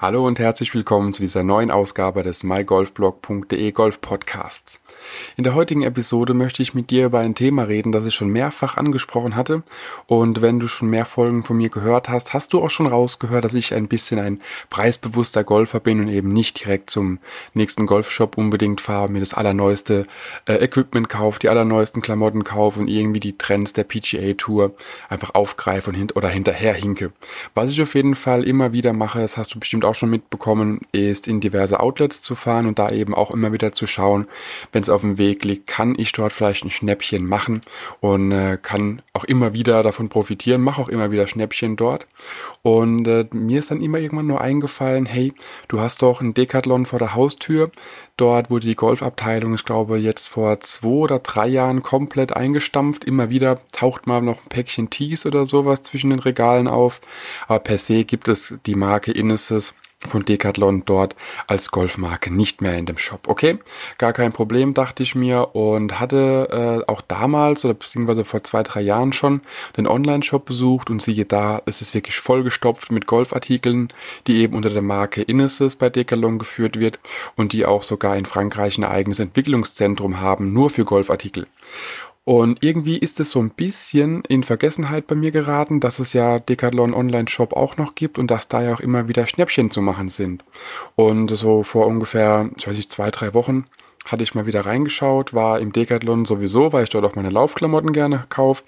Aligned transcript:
Hallo 0.00 0.26
und 0.26 0.38
herzlich 0.38 0.74
willkommen 0.74 1.12
zu 1.12 1.20
dieser 1.20 1.44
neuen 1.44 1.70
Ausgabe 1.70 2.22
des 2.22 2.42
mygolfblog.de 2.42 3.70
Golf 3.72 4.00
Podcasts. 4.00 4.80
In 5.36 5.44
der 5.44 5.54
heutigen 5.54 5.82
Episode 5.82 6.32
möchte 6.32 6.62
ich 6.62 6.72
mit 6.72 6.88
dir 6.88 7.04
über 7.04 7.18
ein 7.18 7.34
Thema 7.34 7.64
reden, 7.64 7.92
das 7.92 8.06
ich 8.06 8.14
schon 8.14 8.30
mehrfach 8.30 8.78
angesprochen 8.78 9.36
hatte. 9.36 9.62
Und 10.06 10.40
wenn 10.40 10.58
du 10.58 10.68
schon 10.68 10.88
mehr 10.88 11.04
Folgen 11.04 11.44
von 11.44 11.58
mir 11.58 11.68
gehört 11.68 12.08
hast, 12.08 12.32
hast 12.32 12.54
du 12.54 12.62
auch 12.62 12.70
schon 12.70 12.86
rausgehört, 12.86 13.44
dass 13.44 13.52
ich 13.52 13.74
ein 13.74 13.88
bisschen 13.88 14.18
ein 14.18 14.40
preisbewusster 14.70 15.44
Golfer 15.44 15.80
bin 15.80 16.00
und 16.00 16.08
eben 16.08 16.32
nicht 16.32 16.64
direkt 16.64 16.88
zum 16.88 17.18
nächsten 17.52 17.84
Golfshop 17.84 18.38
unbedingt 18.38 18.80
fahre, 18.80 19.10
mir 19.10 19.20
das 19.20 19.34
allerneueste 19.34 20.06
äh, 20.46 20.54
Equipment 20.54 21.10
kaufe, 21.10 21.40
die 21.40 21.50
allerneuesten 21.50 22.00
Klamotten 22.00 22.44
kaufe 22.44 22.80
und 22.80 22.88
irgendwie 22.88 23.20
die 23.20 23.36
Trends 23.36 23.74
der 23.74 23.84
PGA 23.84 24.32
Tour 24.32 24.74
einfach 25.10 25.34
aufgreife 25.34 25.90
und 25.90 25.96
hint 25.96 26.16
oder 26.16 26.30
hinterher 26.30 26.72
hinke. 26.72 27.12
Was 27.54 27.70
ich 27.70 27.82
auf 27.82 27.94
jeden 27.94 28.14
Fall 28.14 28.44
immer 28.44 28.72
wieder 28.72 28.94
mache, 28.94 29.20
das 29.20 29.36
hast 29.36 29.54
du 29.54 29.60
bestimmt 29.60 29.84
auch 29.84 29.89
schon 29.94 30.10
mitbekommen, 30.10 30.80
ist 30.92 31.28
in 31.28 31.40
diverse 31.40 31.80
Outlets 31.80 32.22
zu 32.22 32.34
fahren 32.34 32.66
und 32.66 32.78
da 32.78 32.90
eben 32.90 33.14
auch 33.14 33.30
immer 33.30 33.52
wieder 33.52 33.72
zu 33.72 33.86
schauen, 33.86 34.26
wenn 34.72 34.82
es 34.82 34.88
auf 34.90 35.00
dem 35.00 35.18
Weg 35.18 35.44
liegt, 35.44 35.66
kann 35.66 35.94
ich 35.98 36.12
dort 36.12 36.32
vielleicht 36.32 36.64
ein 36.64 36.70
Schnäppchen 36.70 37.26
machen 37.26 37.62
und 38.00 38.32
äh, 38.32 38.58
kann 38.60 39.02
auch 39.12 39.24
immer 39.24 39.52
wieder 39.52 39.82
davon 39.82 40.08
profitieren, 40.08 40.60
mache 40.60 40.80
auch 40.80 40.88
immer 40.88 41.10
wieder 41.10 41.26
Schnäppchen 41.26 41.76
dort. 41.76 42.06
Und 42.62 43.08
äh, 43.08 43.26
mir 43.32 43.58
ist 43.58 43.70
dann 43.70 43.80
immer 43.80 43.98
irgendwann 43.98 44.26
nur 44.26 44.40
eingefallen, 44.40 45.06
hey, 45.06 45.32
du 45.68 45.80
hast 45.80 46.02
doch 46.02 46.20
ein 46.20 46.34
Decathlon 46.34 46.86
vor 46.86 46.98
der 46.98 47.14
Haustür. 47.14 47.70
Dort 48.16 48.50
wurde 48.50 48.66
die 48.66 48.74
Golfabteilung, 48.74 49.54
ich 49.54 49.64
glaube, 49.64 49.96
jetzt 49.96 50.28
vor 50.28 50.60
zwei 50.60 50.88
oder 50.88 51.20
drei 51.20 51.48
Jahren 51.48 51.82
komplett 51.82 52.36
eingestampft. 52.36 53.04
Immer 53.04 53.30
wieder 53.30 53.60
taucht 53.72 54.06
mal 54.06 54.20
noch 54.20 54.36
ein 54.36 54.48
Päckchen 54.50 54.90
Tees 54.90 55.24
oder 55.24 55.46
sowas 55.46 55.82
zwischen 55.82 56.10
den 56.10 56.18
Regalen 56.18 56.68
auf. 56.68 57.00
Aber 57.48 57.60
per 57.60 57.78
se 57.78 58.04
gibt 58.04 58.28
es 58.28 58.58
die 58.66 58.74
Marke 58.74 59.10
Inneses 59.10 59.74
von 60.08 60.24
Decathlon 60.24 60.84
dort 60.86 61.14
als 61.46 61.70
Golfmarke 61.70 62.32
nicht 62.32 62.62
mehr 62.62 62.78
in 62.78 62.86
dem 62.86 62.96
Shop. 62.96 63.28
Okay, 63.28 63.58
gar 63.98 64.14
kein 64.14 64.32
Problem, 64.32 64.72
dachte 64.72 65.02
ich 65.02 65.14
mir 65.14 65.54
und 65.54 66.00
hatte 66.00 66.84
äh, 66.86 66.90
auch 66.90 67.02
damals 67.02 67.64
oder 67.64 67.74
beziehungsweise 67.74 68.24
vor 68.24 68.42
zwei, 68.42 68.62
drei 68.62 68.80
Jahren 68.80 69.12
schon 69.12 69.42
den 69.76 69.86
Online-Shop 69.86 70.46
besucht 70.46 70.88
und 70.88 71.02
siehe 71.02 71.26
da, 71.26 71.58
ist 71.66 71.82
es 71.82 71.92
wirklich 71.92 72.18
vollgestopft 72.18 72.90
mit 72.90 73.06
Golfartikeln, 73.06 73.88
die 74.26 74.38
eben 74.38 74.54
unter 74.56 74.70
der 74.70 74.82
Marke 74.82 75.20
Inneses 75.20 75.76
bei 75.76 75.90
Decathlon 75.90 76.38
geführt 76.38 76.78
wird 76.78 76.98
und 77.36 77.52
die 77.52 77.66
auch 77.66 77.82
sogar 77.82 78.16
in 78.16 78.24
Frankreich 78.24 78.78
ein 78.78 78.84
eigenes 78.84 79.18
Entwicklungszentrum 79.18 80.20
haben, 80.20 80.54
nur 80.54 80.70
für 80.70 80.84
Golfartikel. 80.86 81.46
Und 82.24 82.62
irgendwie 82.62 82.98
ist 82.98 83.18
es 83.18 83.30
so 83.30 83.40
ein 83.40 83.50
bisschen 83.50 84.22
in 84.28 84.44
Vergessenheit 84.44 85.06
bei 85.06 85.14
mir 85.14 85.30
geraten, 85.30 85.80
dass 85.80 85.98
es 85.98 86.12
ja 86.12 86.38
Decathlon 86.38 86.94
Online 86.94 87.28
Shop 87.28 87.54
auch 87.54 87.76
noch 87.76 87.94
gibt 87.94 88.18
und 88.18 88.30
dass 88.30 88.46
da 88.46 88.62
ja 88.62 88.74
auch 88.74 88.80
immer 88.80 89.08
wieder 89.08 89.26
Schnäppchen 89.26 89.70
zu 89.70 89.80
machen 89.80 90.08
sind. 90.08 90.44
Und 90.96 91.28
so 91.30 91.62
vor 91.62 91.86
ungefähr, 91.86 92.50
ich 92.56 92.66
weiß 92.66 92.76
nicht, 92.76 92.92
zwei, 92.92 93.10
drei 93.10 93.34
Wochen 93.34 93.64
hatte 94.04 94.22
ich 94.22 94.34
mal 94.34 94.46
wieder 94.46 94.64
reingeschaut, 94.66 95.34
war 95.34 95.60
im 95.60 95.72
Decathlon 95.72 96.24
sowieso, 96.24 96.72
weil 96.72 96.84
ich 96.84 96.90
dort 96.90 97.04
auch 97.04 97.14
meine 97.14 97.30
Laufklamotten 97.30 97.92
gerne 97.92 98.26
kaufe 98.28 98.64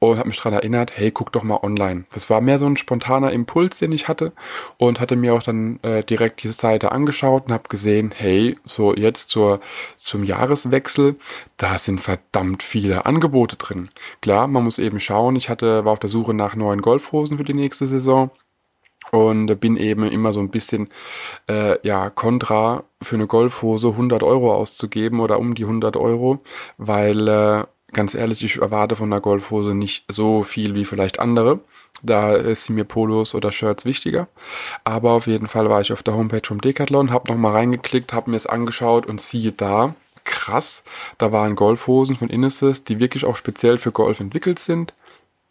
und 0.00 0.18
habe 0.18 0.28
mich 0.28 0.38
daran 0.38 0.54
erinnert, 0.54 0.96
hey, 0.96 1.10
guck 1.10 1.30
doch 1.30 1.42
mal 1.42 1.60
online. 1.62 2.04
Das 2.12 2.30
war 2.30 2.40
mehr 2.40 2.58
so 2.58 2.66
ein 2.66 2.78
spontaner 2.78 3.32
Impuls, 3.32 3.78
den 3.78 3.92
ich 3.92 4.08
hatte 4.08 4.32
und 4.78 4.98
hatte 4.98 5.14
mir 5.14 5.34
auch 5.34 5.42
dann 5.42 5.78
äh, 5.82 6.02
direkt 6.02 6.42
diese 6.42 6.54
Seite 6.54 6.90
angeschaut 6.90 7.46
und 7.46 7.52
habe 7.52 7.68
gesehen, 7.68 8.12
hey, 8.16 8.56
so 8.64 8.94
jetzt 8.94 9.28
zur 9.28 9.60
zum 9.98 10.24
Jahreswechsel, 10.24 11.16
da 11.58 11.78
sind 11.78 12.00
verdammt 12.00 12.62
viele 12.62 13.04
Angebote 13.04 13.56
drin. 13.56 13.90
Klar, 14.22 14.48
man 14.48 14.64
muss 14.64 14.78
eben 14.78 15.00
schauen. 15.00 15.36
Ich 15.36 15.50
hatte 15.50 15.84
war 15.84 15.92
auf 15.92 15.98
der 15.98 16.10
Suche 16.10 16.32
nach 16.32 16.56
neuen 16.56 16.80
Golfhosen 16.80 17.36
für 17.36 17.44
die 17.44 17.54
nächste 17.54 17.86
Saison 17.86 18.30
und 19.10 19.60
bin 19.60 19.76
eben 19.76 20.04
immer 20.04 20.32
so 20.32 20.40
ein 20.40 20.50
bisschen 20.50 20.88
äh, 21.48 21.76
ja 21.86 22.08
kontra 22.08 22.84
für 23.02 23.16
eine 23.16 23.26
Golfhose 23.26 23.88
100 23.88 24.22
Euro 24.22 24.54
auszugeben 24.54 25.20
oder 25.20 25.38
um 25.38 25.54
die 25.54 25.64
100 25.64 25.96
Euro, 25.96 26.40
weil 26.78 27.28
äh, 27.28 27.64
ganz 27.92 28.14
ehrlich, 28.14 28.44
ich 28.44 28.60
erwarte 28.60 28.96
von 28.96 29.12
einer 29.12 29.20
Golfhose 29.20 29.74
nicht 29.74 30.04
so 30.08 30.42
viel 30.42 30.74
wie 30.74 30.84
vielleicht 30.84 31.18
andere. 31.18 31.60
Da 32.02 32.34
ist 32.34 32.70
mir 32.70 32.84
Polos 32.84 33.34
oder 33.34 33.52
Shirts 33.52 33.84
wichtiger. 33.84 34.28
Aber 34.84 35.12
auf 35.12 35.26
jeden 35.26 35.48
Fall 35.48 35.68
war 35.68 35.80
ich 35.80 35.92
auf 35.92 36.02
der 36.02 36.14
Homepage 36.14 36.46
vom 36.46 36.60
Decathlon, 36.60 37.10
habe 37.10 37.30
nochmal 37.30 37.52
reingeklickt, 37.52 38.12
habe 38.12 38.30
mir 38.30 38.36
es 38.36 38.46
angeschaut 38.46 39.06
und 39.06 39.20
siehe 39.20 39.52
da, 39.52 39.94
krass, 40.24 40.82
da 41.18 41.32
waren 41.32 41.56
Golfhosen 41.56 42.16
von 42.16 42.30
Inneses, 42.30 42.84
die 42.84 43.00
wirklich 43.00 43.24
auch 43.24 43.36
speziell 43.36 43.78
für 43.78 43.92
Golf 43.92 44.20
entwickelt 44.20 44.58
sind, 44.58 44.94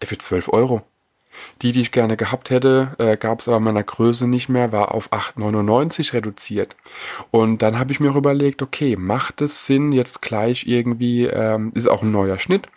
für 0.01 0.17
12 0.17 0.49
Euro. 0.49 0.81
Die, 1.61 1.71
die 1.71 1.81
ich 1.81 1.91
gerne 1.91 2.17
gehabt 2.17 2.49
hätte, 2.49 2.95
äh, 2.97 3.17
gab 3.17 3.39
es 3.39 3.47
aber 3.47 3.59
meiner 3.59 3.83
Größe 3.83 4.27
nicht 4.27 4.49
mehr, 4.49 4.71
war 4.71 4.93
auf 4.93 5.11
8,99 5.11 6.13
reduziert. 6.13 6.75
Und 7.31 7.61
dann 7.61 7.77
habe 7.79 7.91
ich 7.91 7.99
mir 7.99 8.11
auch 8.11 8.15
überlegt, 8.15 8.61
okay, 8.61 8.95
macht 8.95 9.41
es 9.41 9.65
Sinn, 9.65 9.91
jetzt 9.91 10.21
gleich 10.21 10.67
irgendwie, 10.67 11.25
ähm, 11.25 11.71
ist 11.75 11.89
auch 11.89 12.01
ein 12.01 12.11
neuer 12.11 12.39
Schnitt 12.39 12.67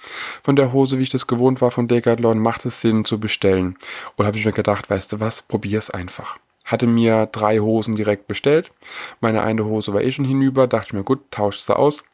von 0.42 0.56
der 0.56 0.72
Hose, 0.72 0.98
wie 0.98 1.02
ich 1.02 1.10
das 1.10 1.26
gewohnt 1.26 1.60
war 1.60 1.70
von 1.70 1.88
Decathlon, 1.88 2.38
macht 2.38 2.64
es 2.66 2.80
Sinn 2.80 3.04
zu 3.04 3.18
bestellen? 3.18 3.76
Und 4.16 4.26
habe 4.26 4.38
ich 4.38 4.44
mir 4.44 4.52
gedacht, 4.52 4.90
weißt 4.90 5.12
du 5.12 5.20
was, 5.20 5.42
probier's 5.42 5.90
einfach 5.90 6.38
hatte 6.72 6.86
mir 6.86 7.26
drei 7.26 7.58
Hosen 7.58 7.94
direkt 7.94 8.26
bestellt. 8.26 8.72
Meine 9.20 9.42
eine 9.42 9.64
Hose 9.64 9.92
war 9.92 10.02
eh 10.02 10.10
schon 10.10 10.24
hinüber, 10.24 10.66
dachte 10.66 10.88
ich 10.88 10.92
mir, 10.94 11.04
gut, 11.04 11.20
tauscht 11.30 11.62
sie 11.62 11.76
aus 11.76 12.04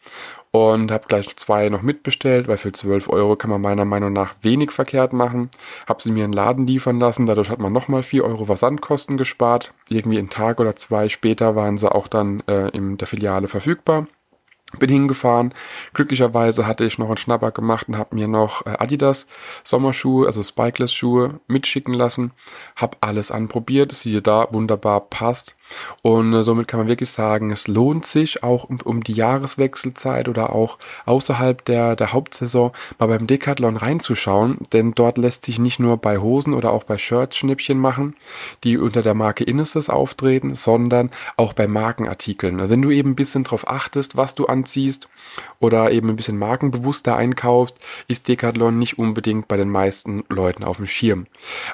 und 0.50 0.90
habe 0.90 1.06
gleich 1.08 1.36
zwei 1.36 1.68
noch 1.68 1.82
mitbestellt, 1.82 2.48
weil 2.48 2.56
für 2.56 2.72
12 2.72 3.08
Euro 3.08 3.36
kann 3.36 3.50
man 3.50 3.60
meiner 3.60 3.84
Meinung 3.84 4.12
nach 4.12 4.34
wenig 4.42 4.70
verkehrt 4.70 5.12
machen. 5.12 5.50
Habe 5.86 6.02
sie 6.02 6.10
mir 6.10 6.24
in 6.24 6.32
den 6.32 6.36
Laden 6.36 6.66
liefern 6.66 6.98
lassen, 6.98 7.26
dadurch 7.26 7.50
hat 7.50 7.58
man 7.58 7.72
nochmal 7.72 8.02
4 8.02 8.24
Euro 8.24 8.46
Versandkosten 8.46 9.16
gespart. 9.16 9.72
Irgendwie 9.88 10.18
einen 10.18 10.30
Tag 10.30 10.60
oder 10.60 10.76
zwei 10.76 11.08
später 11.08 11.54
waren 11.54 11.78
sie 11.78 11.92
auch 11.92 12.08
dann 12.08 12.42
äh, 12.48 12.68
in 12.70 12.96
der 12.96 13.06
Filiale 13.06 13.48
verfügbar. 13.48 14.06
Bin 14.78 14.90
hingefahren. 14.90 15.54
Glücklicherweise 15.94 16.66
hatte 16.66 16.84
ich 16.84 16.98
noch 16.98 17.06
einen 17.08 17.16
Schnapper 17.16 17.52
gemacht 17.52 17.88
und 17.88 17.96
habe 17.96 18.14
mir 18.14 18.28
noch 18.28 18.66
äh, 18.66 18.76
Adidas 18.78 19.26
Sommerschuhe, 19.64 20.26
also 20.26 20.42
Spikeless 20.42 20.92
Schuhe 20.92 21.40
mitschicken 21.46 21.94
lassen. 21.94 22.32
Hab 22.76 22.98
alles 23.00 23.30
anprobiert. 23.30 23.94
Siehe 23.94 24.20
da, 24.20 24.48
wunderbar 24.50 25.00
passt. 25.00 25.56
Und 26.02 26.32
äh, 26.32 26.42
somit 26.42 26.68
kann 26.68 26.80
man 26.80 26.88
wirklich 26.88 27.10
sagen, 27.10 27.50
es 27.50 27.66
lohnt 27.68 28.06
sich 28.06 28.42
auch 28.42 28.64
um, 28.64 28.80
um 28.82 29.04
die 29.04 29.12
Jahreswechselzeit 29.12 30.28
oder 30.28 30.52
auch 30.52 30.78
außerhalb 31.06 31.64
der, 31.64 31.96
der 31.96 32.12
Hauptsaison 32.12 32.72
mal 32.98 33.06
beim 33.06 33.26
Decathlon 33.26 33.76
reinzuschauen, 33.76 34.58
denn 34.72 34.92
dort 34.92 35.18
lässt 35.18 35.44
sich 35.44 35.58
nicht 35.58 35.78
nur 35.78 35.96
bei 35.96 36.18
Hosen 36.18 36.54
oder 36.54 36.72
auch 36.72 36.84
bei 36.84 36.98
Shirts 36.98 37.36
Schnippchen 37.36 37.78
machen, 37.78 38.16
die 38.64 38.78
unter 38.78 39.02
der 39.02 39.14
Marke 39.14 39.44
Inneses 39.44 39.90
auftreten, 39.90 40.54
sondern 40.54 41.10
auch 41.36 41.52
bei 41.52 41.68
Markenartikeln. 41.68 42.60
Also 42.60 42.70
wenn 42.70 42.82
du 42.82 42.90
eben 42.90 43.10
ein 43.10 43.16
bisschen 43.16 43.44
drauf 43.44 43.68
achtest, 43.68 44.16
was 44.16 44.34
du 44.34 44.46
anziehst 44.46 45.08
oder 45.60 45.90
eben 45.90 46.08
ein 46.08 46.16
bisschen 46.16 46.38
markenbewusster 46.38 47.16
einkaufst, 47.16 47.76
ist 48.06 48.28
Decathlon 48.28 48.78
nicht 48.78 48.98
unbedingt 48.98 49.48
bei 49.48 49.56
den 49.56 49.70
meisten 49.70 50.24
Leuten 50.28 50.64
auf 50.64 50.78
dem 50.78 50.86
Schirm. 50.86 51.26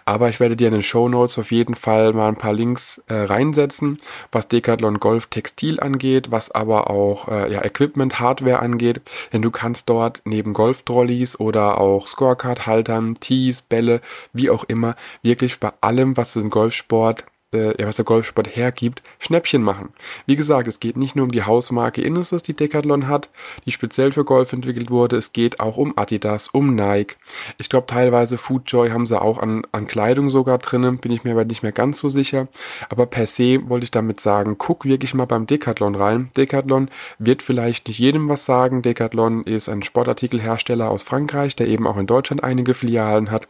Aber 0.05 0.29
ich 0.29 0.41
werde 0.41 0.57
dir 0.57 0.69
in 0.69 0.75
den 0.75 0.83
Show 0.83 1.09
Notes 1.09 1.39
auf 1.39 1.53
jeden 1.53 1.75
Fall 1.75 2.13
mal 2.13 2.29
ein 2.29 2.37
paar 2.37 2.53
Links 2.53 3.03
äh, 3.07 3.15
reinsetzen 3.15 3.84
nutzen, 3.85 3.99
was 4.33 4.49
Decathlon 4.49 5.01
Golf 5.01 5.27
Textil 5.27 5.81
angeht, 5.81 6.31
was 6.31 6.51
aber 6.51 6.91
auch 6.91 7.29
äh, 7.29 7.53
ja, 7.53 7.65
Equipment, 7.65 8.19
Hardware 8.21 8.61
angeht. 8.61 9.01
Denn 9.33 9.43
du 9.43 9.51
kannst 9.51 9.89
dort 9.89 10.23
neben 10.25 10.55
Golf-Trolleys 10.55 11.39
oder 11.39 11.79
auch 11.79 12.07
Scorecard-Haltern, 12.09 13.17
Tees, 13.21 13.63
Bälle, 13.63 14.01
wie 14.33 14.51
auch 14.51 14.65
immer, 14.65 14.97
wirklich 15.23 15.61
bei 15.61 15.73
allem, 15.81 16.17
was 16.17 16.35
den 16.35 16.51
Golfsport 16.51 17.25
äh, 17.55 17.81
ja, 17.81 17.87
was 17.87 17.97
der 17.97 18.05
Golfsport 18.05 18.55
hergibt, 18.57 19.03
Schnäppchen 19.19 19.63
machen. 19.63 19.91
Wie 20.27 20.37
gesagt, 20.37 20.69
es 20.69 20.81
geht 20.81 20.97
nicht 20.97 21.17
nur 21.17 21.25
um 21.25 21.33
die 21.33 21.43
Hausmarke 21.43 22.03
Inneses, 22.03 22.43
die 22.43 22.55
Decathlon 22.55 23.09
hat, 23.09 23.31
die 23.65 23.73
speziell 23.73 24.13
für 24.13 24.25
Golf 24.25 24.53
entwickelt 24.53 24.91
wurde, 24.91 25.17
es 25.17 25.33
geht 25.33 25.61
auch 25.61 25.77
um 25.77 25.97
Adidas, 25.97 26.49
um 26.49 26.75
Nike. 26.75 27.17
Ich 27.59 27.69
glaube 27.69 27.87
teilweise 27.87 28.39
Foodjoy 28.39 28.91
haben 28.91 29.07
sie 29.07 29.21
auch 29.21 29.39
an, 29.39 29.67
an 29.73 29.87
Kleidung 29.87 30.31
sogar 30.31 30.59
drinnen, 30.59 30.99
bin 30.99 31.13
ich 31.13 31.25
mir 31.25 31.33
aber 31.33 31.45
nicht 31.45 31.63
mehr 31.63 31.73
ganz 31.73 31.99
so 31.99 32.09
sicher. 32.09 32.49
Aber 32.89 33.07
per 33.07 33.27
se 33.27 33.69
wollte 33.69 33.85
ich 33.85 33.91
damit 33.91 34.21
sagen, 34.21 34.57
guck 34.59 34.85
wirklich 34.85 35.15
mal 35.15 35.27
beim 35.27 35.47
Decathlon 35.47 35.95
rein. 35.95 36.31
Decathlon 36.37 36.89
wird 37.19 37.43
vielleicht 37.43 37.89
nicht 37.89 37.99
jedem 37.99 38.29
was 38.29 38.47
sagen. 38.47 38.83
Decathlon 38.83 39.45
ist 39.45 39.69
ein 39.69 39.83
Sportartikelhersteller 39.83 40.91
aus 40.91 41.03
Frankreich, 41.03 41.57
der 41.57 41.69
eben 41.69 41.87
auch 41.87 41.97
in 41.97 42.07
Deutschland 42.07 42.43
einige 42.43 42.75
Filialen 42.75 43.31
hat. 43.31 43.49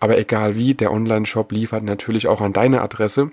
Aber 0.00 0.18
egal 0.18 0.56
wie, 0.56 0.74
der 0.74 0.92
Online-Shop 0.92 1.52
liefert 1.52 1.82
natürlich 1.82 2.28
auch 2.28 2.40
an 2.40 2.52
deine 2.52 2.82
Adresse. 2.82 3.30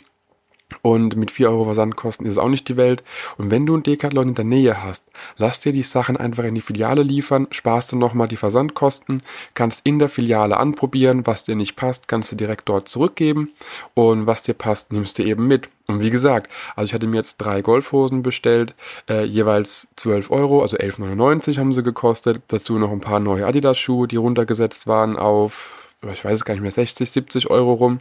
Und 0.82 1.16
mit 1.16 1.32
4 1.32 1.50
Euro 1.50 1.66
Versandkosten 1.66 2.26
ist 2.26 2.34
es 2.34 2.38
auch 2.38 2.50
nicht 2.50 2.68
die 2.68 2.78
Welt. 2.78 3.04
Und 3.38 3.52
wenn 3.52 3.66
du 3.66 3.74
einen 3.74 3.84
Decathlon 3.84 4.30
in 4.30 4.36
der 4.36 4.46
Nähe 4.46 4.84
hast, 4.84 5.04
lass 5.38 5.60
dir 5.60 5.72
die 5.72 5.84
Sachen 5.84 6.18
einfach 6.18 6.44
in 6.44 6.56
die 6.56 6.62
Filiale 6.62 7.04
liefern, 7.04 7.48
sparst 7.52 7.92
du 7.92 7.98
nochmal 7.98 8.28
die 8.28 8.38
Versandkosten, 8.38 9.24
kannst 9.54 9.86
in 9.86 10.00
der 10.00 10.10
Filiale 10.10 10.58
anprobieren, 10.58 11.26
was 11.28 11.44
dir 11.44 11.56
nicht 11.56 11.76
passt, 11.76 12.08
kannst 12.08 12.32
du 12.32 12.36
direkt 12.36 12.70
dort 12.70 12.88
zurückgeben 12.88 13.50
und 13.94 14.28
was 14.28 14.44
dir 14.44 14.54
passt, 14.54 14.92
nimmst 14.94 15.20
du 15.20 15.24
eben 15.24 15.48
mit. 15.48 15.70
Und 15.88 16.00
wie 16.00 16.10
gesagt, 16.10 16.50
also 16.76 16.86
ich 16.86 16.94
hatte 16.94 17.08
mir 17.08 17.18
jetzt 17.18 17.38
drei 17.38 17.62
Golfhosen 17.62 18.24
bestellt, 18.24 18.74
äh, 19.10 19.26
jeweils 19.26 19.90
12 19.98 20.32
Euro, 20.32 20.62
also 20.62 20.78
11,99 20.78 21.58
haben 21.58 21.74
sie 21.74 21.84
gekostet. 21.84 22.42
Dazu 22.48 22.78
noch 22.78 22.92
ein 22.92 23.02
paar 23.02 23.20
neue 23.20 23.46
Adidas-Schuhe, 23.46 24.08
die 24.08 24.16
runtergesetzt 24.16 24.88
waren 24.88 25.18
auf 25.18 25.91
ich 26.10 26.26
weiß 26.26 26.40
es 26.40 26.46
gar 26.46 26.54
nicht 26.54 26.64
mehr, 26.64 26.72
60, 26.72 27.12
70 27.12 27.50
Euro 27.50 27.74
rum. 27.74 28.00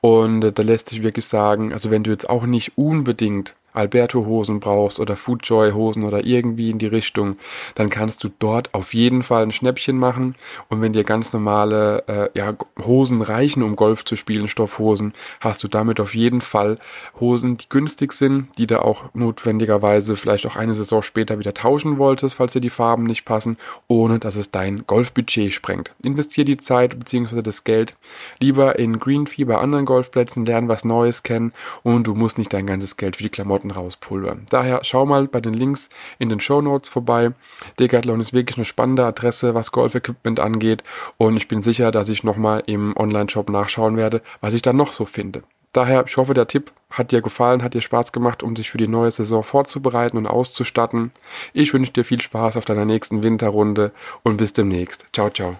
Und 0.00 0.44
äh, 0.44 0.52
da 0.52 0.62
lässt 0.62 0.88
sich 0.88 1.02
wirklich 1.02 1.26
sagen, 1.26 1.72
also 1.72 1.90
wenn 1.90 2.04
du 2.04 2.10
jetzt 2.10 2.28
auch 2.28 2.44
nicht 2.44 2.78
unbedingt 2.78 3.54
Alberto-Hosen 3.78 4.60
brauchst 4.60 5.00
oder 5.00 5.16
Foodjoy-Hosen 5.16 6.04
oder 6.04 6.24
irgendwie 6.24 6.70
in 6.70 6.78
die 6.78 6.86
Richtung, 6.86 7.36
dann 7.74 7.88
kannst 7.88 8.24
du 8.24 8.28
dort 8.38 8.74
auf 8.74 8.92
jeden 8.92 9.22
Fall 9.22 9.44
ein 9.44 9.52
Schnäppchen 9.52 9.96
machen. 9.96 10.34
Und 10.68 10.80
wenn 10.80 10.92
dir 10.92 11.04
ganz 11.04 11.32
normale 11.32 12.04
äh, 12.06 12.38
ja, 12.38 12.54
Hosen 12.84 13.22
reichen, 13.22 13.62
um 13.62 13.76
Golf 13.76 14.04
zu 14.04 14.16
spielen, 14.16 14.48
Stoffhosen, 14.48 15.14
hast 15.40 15.62
du 15.62 15.68
damit 15.68 16.00
auf 16.00 16.14
jeden 16.14 16.40
Fall 16.40 16.78
Hosen, 17.20 17.56
die 17.56 17.68
günstig 17.68 18.12
sind, 18.12 18.48
die 18.58 18.66
da 18.66 18.80
auch 18.80 19.04
notwendigerweise 19.14 20.16
vielleicht 20.16 20.46
auch 20.46 20.56
eine 20.56 20.74
Saison 20.74 21.02
später 21.02 21.38
wieder 21.38 21.54
tauschen 21.54 21.98
wolltest, 21.98 22.34
falls 22.34 22.52
dir 22.52 22.60
die 22.60 22.70
Farben 22.70 23.04
nicht 23.04 23.24
passen, 23.24 23.56
ohne 23.86 24.18
dass 24.18 24.36
es 24.36 24.50
dein 24.50 24.86
Golfbudget 24.86 25.52
sprengt. 25.52 25.92
Investier 26.02 26.44
die 26.44 26.58
Zeit 26.58 26.98
bzw. 26.98 27.42
das 27.42 27.64
Geld 27.64 27.94
lieber 28.40 28.78
in 28.78 28.98
Greenfee 28.98 29.44
bei 29.44 29.56
anderen 29.56 29.84
Golfplätzen, 29.84 30.46
lern 30.46 30.68
was 30.68 30.84
Neues 30.84 31.22
kennen 31.22 31.52
und 31.82 32.06
du 32.06 32.14
musst 32.14 32.38
nicht 32.38 32.52
dein 32.52 32.66
ganzes 32.66 32.96
Geld 32.96 33.16
für 33.16 33.22
die 33.22 33.28
Klamotten 33.28 33.67
Klamotten 33.68 33.70
rauspulvern. 33.70 34.46
Daher 34.50 34.80
schau 34.82 35.06
mal 35.06 35.28
bei 35.28 35.40
den 35.40 35.54
Links 35.54 35.88
in 36.18 36.28
den 36.28 36.40
Show 36.40 36.60
Notes 36.60 36.88
vorbei. 36.88 37.32
Decathlon 37.78 38.20
ist 38.20 38.32
wirklich 38.32 38.56
eine 38.56 38.64
spannende 38.64 39.04
Adresse, 39.04 39.54
was 39.54 39.72
Golf-Equipment 39.72 40.40
angeht 40.40 40.82
und 41.16 41.36
ich 41.36 41.48
bin 41.48 41.62
sicher, 41.62 41.90
dass 41.90 42.08
ich 42.08 42.24
nochmal 42.24 42.62
im 42.66 42.96
Online-Shop 42.96 43.50
nachschauen 43.50 43.96
werde, 43.96 44.22
was 44.40 44.54
ich 44.54 44.62
da 44.62 44.72
noch 44.72 44.92
so 44.92 45.04
finde. 45.04 45.42
Daher, 45.72 46.04
ich 46.06 46.16
hoffe, 46.16 46.32
der 46.32 46.48
Tipp 46.48 46.72
hat 46.90 47.12
dir 47.12 47.20
gefallen, 47.20 47.62
hat 47.62 47.74
dir 47.74 47.82
Spaß 47.82 48.12
gemacht, 48.12 48.42
um 48.42 48.56
sich 48.56 48.70
für 48.70 48.78
die 48.78 48.88
neue 48.88 49.10
Saison 49.10 49.44
vorzubereiten 49.44 50.16
und 50.16 50.26
auszustatten. 50.26 51.12
Ich 51.52 51.74
wünsche 51.74 51.92
dir 51.92 52.04
viel 52.04 52.22
Spaß 52.22 52.56
auf 52.56 52.64
deiner 52.64 52.86
nächsten 52.86 53.22
Winterrunde 53.22 53.92
und 54.22 54.38
bis 54.38 54.54
demnächst. 54.54 55.04
Ciao, 55.12 55.28
ciao. 55.28 55.56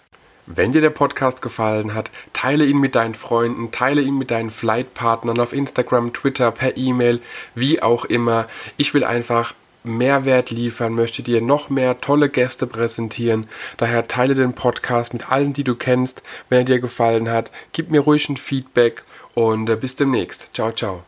Wenn 0.50 0.72
dir 0.72 0.80
der 0.80 0.88
Podcast 0.88 1.42
gefallen 1.42 1.92
hat, 1.92 2.10
teile 2.32 2.64
ihn 2.64 2.80
mit 2.80 2.94
deinen 2.94 3.12
Freunden, 3.12 3.70
teile 3.70 4.00
ihn 4.00 4.16
mit 4.16 4.30
deinen 4.30 4.50
Flightpartnern 4.50 5.38
auf 5.40 5.52
Instagram, 5.52 6.14
Twitter, 6.14 6.50
per 6.52 6.78
E-Mail, 6.78 7.20
wie 7.54 7.82
auch 7.82 8.06
immer. 8.06 8.48
Ich 8.78 8.94
will 8.94 9.04
einfach 9.04 9.52
Mehrwert 9.84 10.50
liefern, 10.50 10.94
möchte 10.94 11.22
dir 11.22 11.42
noch 11.42 11.68
mehr 11.68 12.00
tolle 12.00 12.30
Gäste 12.30 12.66
präsentieren. 12.66 13.46
Daher 13.76 14.08
teile 14.08 14.34
den 14.34 14.54
Podcast 14.54 15.12
mit 15.12 15.30
allen, 15.30 15.52
die 15.52 15.64
du 15.64 15.74
kennst. 15.74 16.22
Wenn 16.48 16.60
er 16.60 16.64
dir 16.64 16.80
gefallen 16.80 17.28
hat, 17.28 17.50
gib 17.72 17.90
mir 17.90 18.00
ruhig 18.00 18.26
ein 18.30 18.38
Feedback 18.38 19.02
und 19.34 19.68
äh, 19.68 19.76
bis 19.76 19.96
demnächst. 19.96 20.54
Ciao, 20.54 20.72
ciao. 20.72 21.07